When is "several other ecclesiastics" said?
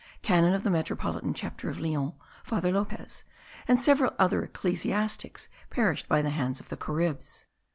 3.79-5.47